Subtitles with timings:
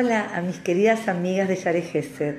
[0.00, 2.36] Hola a mis queridas amigas de Yare Gesed.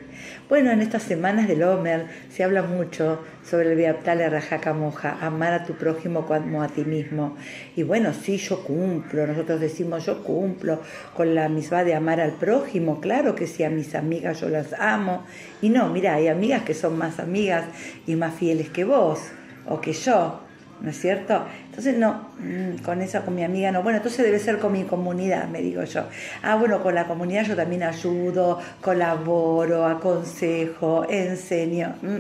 [0.48, 5.52] Bueno, en estas semanas del Omer se habla mucho sobre el Beaptale Rajaka Moja, amar
[5.52, 7.36] a tu prójimo como a ti mismo.
[7.76, 10.80] Y bueno, sí, yo cumplo, nosotros decimos yo cumplo
[11.18, 14.72] con la misma de amar al prójimo, claro que sí, a mis amigas yo las
[14.72, 15.26] amo.
[15.62, 17.66] Y no, mira, hay amigas que son más amigas
[18.08, 19.20] y más fieles que vos
[19.68, 20.49] o que yo.
[20.82, 21.46] ¿No es cierto?
[21.66, 23.84] Entonces, no, mm, con esa, con mi amiga no.
[23.84, 26.04] Bueno, entonces debe ser con mi comunidad, me digo yo.
[26.42, 31.96] Ah, bueno, con la comunidad yo también ayudo, colaboro, aconsejo, enseño.
[32.02, 32.18] Mm.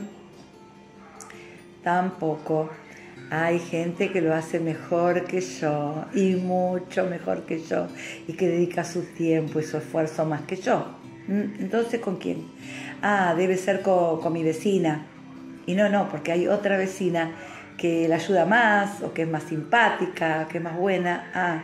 [1.84, 2.70] Tampoco.
[3.32, 7.88] Hay gente que lo hace mejor que yo y mucho mejor que yo
[8.28, 10.98] y que dedica su tiempo y su esfuerzo más que yo.
[11.28, 12.48] Mm, entonces, ¿con quién?
[13.02, 15.06] Ah, debe ser con, con mi vecina.
[15.68, 17.32] Y no, no, porque hay otra vecina
[17.80, 21.32] que la ayuda más o que es más simpática, que es más buena.
[21.34, 21.62] Ah,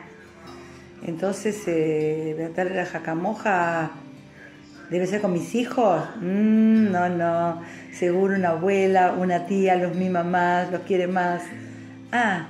[1.03, 3.91] entonces, eh, la jacamoja
[4.89, 6.03] debe ser con mis hijos.
[6.21, 11.43] Mm, no, no, seguro una abuela, una tía los mima más, los quiere más.
[12.11, 12.47] Ah,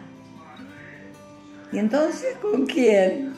[1.71, 3.33] ¿y entonces con quién?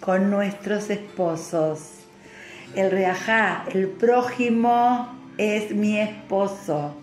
[0.00, 2.04] Con nuestros esposos.
[2.76, 6.94] El reajá, el prójimo es mi esposo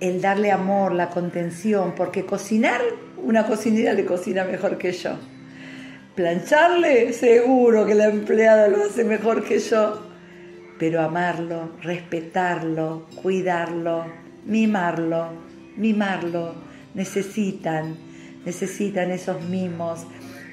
[0.00, 2.80] el darle amor, la contención, porque cocinar,
[3.22, 5.12] una cocinera le cocina mejor que yo.
[6.14, 10.06] Plancharle, seguro que la empleada lo hace mejor que yo.
[10.78, 14.06] Pero amarlo, respetarlo, cuidarlo,
[14.46, 15.28] mimarlo,
[15.76, 16.54] mimarlo,
[16.94, 17.96] necesitan,
[18.46, 20.06] necesitan esos mimos.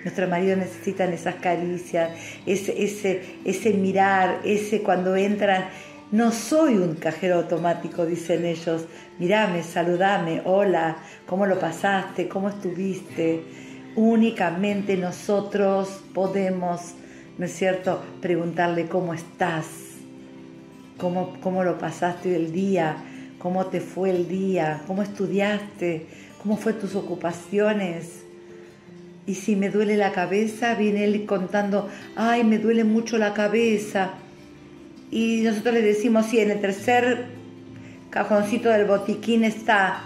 [0.04, 2.12] Nuestro marido necesitan esas caricias,
[2.46, 5.70] ese, ese, ese mirar, ese cuando entran
[6.12, 8.86] no soy un cajero automático, dicen ellos.
[9.20, 12.30] Mirame, saludame, hola, ¿cómo lo pasaste?
[12.30, 13.44] ¿Cómo estuviste?
[13.96, 16.94] Únicamente nosotros podemos,
[17.38, 19.66] ¿no es cierto?, preguntarle cómo estás,
[20.98, 22.96] cómo, cómo lo pasaste el día,
[23.38, 26.06] cómo te fue el día, cómo estudiaste,
[26.42, 28.24] cómo fue tus ocupaciones.
[29.26, 34.14] Y si me duele la cabeza, viene él contando, ay, me duele mucho la cabeza
[35.10, 37.26] y nosotros le decimos, sí, en el tercer
[38.10, 40.04] cajoncito del botiquín está.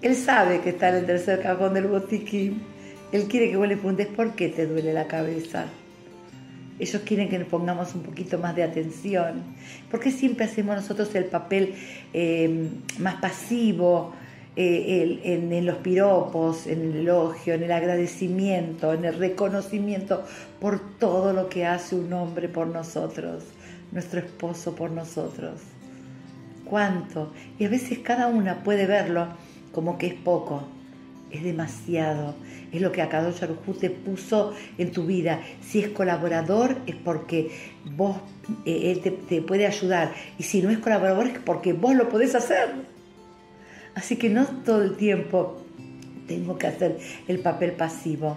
[0.00, 2.62] Él sabe que está en el tercer cajón del botiquín.
[3.10, 5.66] Él quiere que vos le preguntes por qué te duele la cabeza.
[6.78, 9.42] Ellos quieren que nos pongamos un poquito más de atención.
[9.90, 11.74] ¿Por qué siempre hacemos nosotros el papel
[12.12, 12.68] eh,
[13.00, 14.12] más pasivo
[14.54, 20.22] eh, en los piropos, en el elogio, en el agradecimiento, en el reconocimiento
[20.60, 23.42] por todo lo que hace un hombre por nosotros?
[23.92, 25.60] Nuestro esposo por nosotros.
[26.64, 27.32] ¿Cuánto?
[27.58, 29.28] Y a veces cada una puede verlo
[29.72, 30.62] como que es poco,
[31.30, 32.34] es demasiado.
[32.72, 35.40] Es lo que Akadosh Arujú te puso en tu vida.
[35.62, 37.50] Si es colaborador es porque
[37.96, 38.16] vos,
[38.66, 40.12] eh, él te, te, puede ayudar.
[40.38, 42.68] Y si no es colaborador es porque vos lo podés hacer.
[43.94, 45.62] Así que no todo el tiempo
[46.26, 48.36] tengo que hacer el papel pasivo.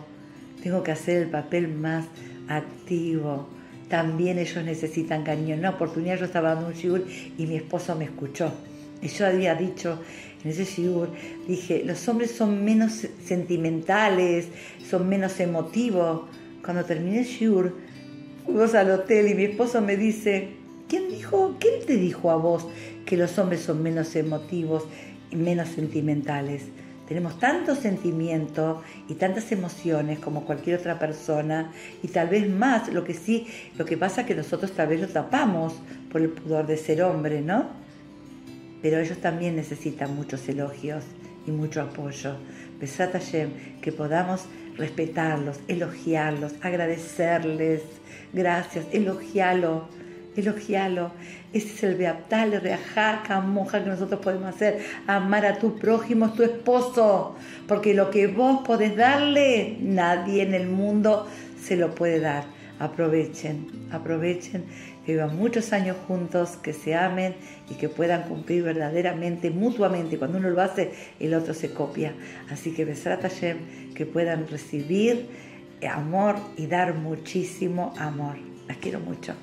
[0.64, 2.06] Tengo que hacer el papel más
[2.48, 3.48] activo
[3.92, 5.54] también ellos necesitan cariño.
[5.54, 7.06] En una oportunidad yo estaba dando un shiur
[7.38, 8.52] y mi esposo me escuchó.
[9.02, 10.00] Y yo había dicho
[10.44, 11.10] en ese shiur,
[11.46, 14.48] dije, los hombres son menos sentimentales,
[14.90, 16.22] son menos emotivos.
[16.64, 17.76] Cuando terminé el shiur,
[18.46, 20.52] fuimos al hotel y mi esposo me dice,
[20.88, 22.68] ¿quién dijo, quién te dijo a vos
[23.06, 24.86] que los hombres son menos emotivos
[25.32, 26.64] y menos sentimentales?
[27.12, 28.78] Tenemos tantos sentimientos
[29.10, 33.84] y tantas emociones como cualquier otra persona y tal vez más, lo que sí, lo
[33.84, 35.74] que pasa es que nosotros tal vez lo tapamos
[36.10, 37.66] por el pudor de ser hombre, ¿no?
[38.82, 41.04] Pero ellos también necesitan muchos elogios
[41.46, 42.38] y mucho apoyo.
[42.80, 43.14] Besat
[43.82, 44.46] que podamos
[44.78, 47.82] respetarlos, elogiarlos, agradecerles,
[48.32, 49.90] gracias, elogiarlo
[50.36, 51.12] elogialo.
[51.54, 54.80] Ese es el beaptal, el reajaca, monja que nosotros podemos hacer.
[55.08, 57.36] Amar a tu prójimo, tu esposo.
[57.68, 61.28] Porque lo que vos podés darle, nadie en el mundo
[61.62, 62.46] se lo puede dar.
[62.80, 64.64] Aprovechen, aprovechen
[65.06, 67.36] que vivan muchos años juntos, que se amen
[67.70, 70.18] y que puedan cumplir verdaderamente, mutuamente.
[70.18, 72.14] Cuando uno lo hace, el otro se copia.
[72.50, 75.28] Así que Besrat Hashem, que puedan recibir
[75.88, 78.38] amor y dar muchísimo amor.
[78.68, 79.36] Las quiero mucho.